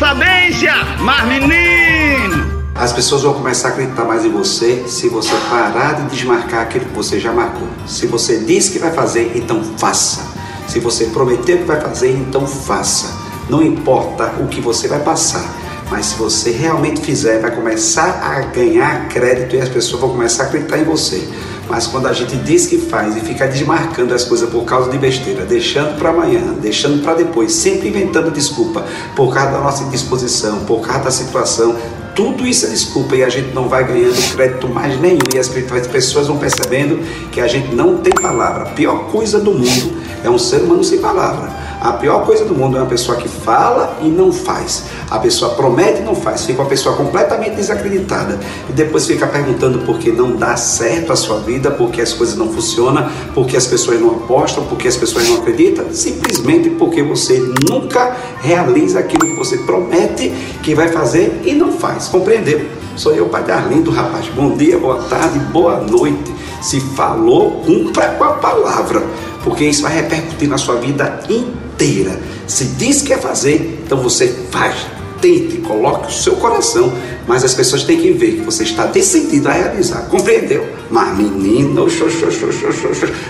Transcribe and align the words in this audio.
sabência, 0.00 0.72
mas 1.00 1.28
menino! 1.28 2.64
As 2.74 2.90
pessoas 2.90 3.20
vão 3.20 3.34
começar 3.34 3.68
a 3.68 3.70
acreditar 3.72 4.04
mais 4.04 4.24
em 4.24 4.30
você 4.30 4.84
se 4.86 5.10
você 5.10 5.34
parar 5.50 5.92
de 5.92 6.16
desmarcar 6.16 6.62
aquilo 6.62 6.86
que 6.86 6.94
você 6.94 7.20
já 7.20 7.30
marcou. 7.30 7.68
Se 7.86 8.06
você 8.06 8.38
disse 8.38 8.70
que 8.70 8.78
vai 8.78 8.92
fazer, 8.92 9.32
então 9.34 9.62
faça. 9.76 10.26
Se 10.66 10.80
você 10.80 11.04
prometeu 11.08 11.58
que 11.58 11.64
vai 11.64 11.78
fazer, 11.78 12.12
então 12.12 12.46
faça. 12.46 13.14
Não 13.50 13.62
importa 13.62 14.32
o 14.40 14.48
que 14.48 14.58
você 14.58 14.88
vai 14.88 15.00
passar, 15.00 15.44
mas 15.90 16.06
se 16.06 16.14
você 16.14 16.50
realmente 16.50 17.02
fizer, 17.02 17.38
vai 17.38 17.54
começar 17.54 18.22
a 18.22 18.40
ganhar 18.54 19.06
crédito 19.08 19.56
e 19.56 19.60
as 19.60 19.68
pessoas 19.68 20.00
vão 20.00 20.10
começar 20.12 20.44
a 20.44 20.46
acreditar 20.46 20.78
em 20.78 20.84
você. 20.84 21.28
Mas 21.70 21.86
quando 21.86 22.08
a 22.08 22.12
gente 22.12 22.36
diz 22.38 22.66
que 22.66 22.76
faz 22.76 23.16
e 23.16 23.20
fica 23.20 23.46
desmarcando 23.46 24.12
as 24.12 24.24
coisas 24.24 24.50
por 24.50 24.64
causa 24.64 24.90
de 24.90 24.98
besteira, 24.98 25.44
deixando 25.44 25.96
para 25.96 26.10
amanhã, 26.10 26.52
deixando 26.60 27.00
para 27.00 27.14
depois, 27.14 27.52
sempre 27.52 27.88
inventando 27.88 28.28
desculpa 28.32 28.84
por 29.14 29.32
causa 29.32 29.52
da 29.52 29.60
nossa 29.60 29.84
indisposição, 29.84 30.64
por 30.64 30.80
causa 30.80 31.04
da 31.04 31.10
situação, 31.12 31.76
tudo 32.14 32.44
isso 32.44 32.66
é 32.66 32.70
desculpa 32.70 33.14
e 33.14 33.22
a 33.22 33.28
gente 33.28 33.54
não 33.54 33.68
vai 33.68 33.84
ganhando 33.86 34.34
crédito 34.34 34.68
mais 34.68 35.00
nenhum 35.00 35.20
e 35.32 35.38
as 35.38 35.48
pessoas 35.48 36.26
vão 36.26 36.38
percebendo 36.38 36.98
que 37.30 37.40
a 37.40 37.46
gente 37.46 37.72
não 37.72 37.98
tem 37.98 38.12
palavra. 38.12 38.64
A 38.64 38.70
pior 38.70 39.06
coisa 39.12 39.38
do 39.38 39.52
mundo 39.52 40.00
é 40.22 40.30
um 40.30 40.38
ser 40.38 40.62
humano 40.62 40.84
sem 40.84 40.98
palavra. 40.98 41.48
A 41.80 41.94
pior 41.94 42.26
coisa 42.26 42.44
do 42.44 42.54
mundo 42.54 42.76
é 42.76 42.80
uma 42.80 42.88
pessoa 42.88 43.16
que 43.16 43.26
fala 43.26 43.98
e 44.02 44.08
não 44.08 44.30
faz. 44.30 44.84
A 45.10 45.18
pessoa 45.18 45.54
promete 45.54 46.00
e 46.00 46.04
não 46.04 46.14
faz. 46.14 46.44
Fica 46.44 46.60
uma 46.60 46.68
pessoa 46.68 46.94
completamente 46.94 47.56
desacreditada. 47.56 48.38
E 48.68 48.72
depois 48.72 49.06
fica 49.06 49.26
perguntando 49.26 49.78
por 49.80 49.98
que 49.98 50.12
não 50.12 50.36
dá 50.36 50.56
certo 50.56 51.10
a 51.10 51.16
sua 51.16 51.38
vida, 51.38 51.70
por 51.70 51.90
que 51.90 52.02
as 52.02 52.12
coisas 52.12 52.36
não 52.36 52.52
funcionam, 52.52 53.08
por 53.34 53.46
que 53.46 53.56
as 53.56 53.66
pessoas 53.66 53.98
não 53.98 54.10
apostam, 54.10 54.64
por 54.64 54.76
que 54.76 54.88
as 54.88 54.96
pessoas 54.96 55.26
não 55.26 55.38
acreditam. 55.38 55.86
Simplesmente 55.90 56.68
porque 56.70 57.02
você 57.02 57.42
nunca 57.70 58.14
realiza 58.42 58.98
aquilo 58.98 59.26
que 59.26 59.36
você 59.36 59.56
promete 59.58 60.28
que 60.62 60.74
vai 60.74 60.88
fazer 60.88 61.40
e 61.46 61.54
não 61.54 61.72
faz. 61.72 62.08
Compreendeu? 62.08 62.60
Sou 62.94 63.14
eu, 63.14 63.26
Padre 63.30 63.52
Arlindo, 63.52 63.90
rapaz. 63.90 64.26
Bom 64.26 64.54
dia, 64.54 64.78
boa 64.78 65.02
tarde, 65.04 65.38
boa 65.38 65.80
noite. 65.80 66.34
Se 66.60 66.78
falou, 66.78 67.62
cumpra 67.64 68.08
com 68.18 68.24
a 68.24 68.32
palavra, 68.32 69.02
porque 69.42 69.64
isso 69.64 69.82
vai 69.82 69.94
repercutir 69.94 70.48
na 70.48 70.58
sua 70.58 70.76
vida 70.76 71.20
inteira. 71.28 72.18
Se 72.46 72.64
diz 72.64 73.02
que 73.02 73.08
quer 73.08 73.20
fazer, 73.20 73.82
então 73.84 73.98
você 74.02 74.28
faz. 74.50 74.74
Tente, 75.20 75.58
coloque 75.58 76.08
o 76.08 76.10
seu 76.10 76.36
coração, 76.36 76.90
mas 77.26 77.44
as 77.44 77.52
pessoas 77.52 77.84
têm 77.84 78.00
que 78.00 78.10
ver 78.12 78.36
que 78.36 78.40
você 78.40 78.62
está 78.62 78.86
decidido 78.86 79.50
a 79.50 79.52
realizar. 79.52 80.06
Compreendeu? 80.08 80.66
Mas 80.90 81.14
menino, 81.18 81.86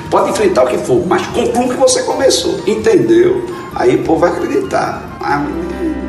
pode 0.08 0.31
enfrentar 0.31 0.64
o 0.64 0.66
que 0.69 0.78
for, 0.78 1.05
mas 1.05 1.27
conclua 1.27 1.66
o 1.66 1.69
que 1.69 1.77
você 1.77 2.05
começou. 2.05 2.61
Entendeu? 2.64 3.44
Aí 3.75 3.97
o 3.97 4.05
povo 4.05 4.20
vai 4.20 4.31
acreditar. 4.31 5.19
Mas 5.20 5.41
menino, 5.41 5.99